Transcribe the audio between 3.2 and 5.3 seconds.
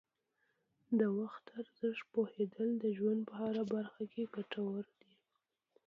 په هره برخه کې ګټور دي.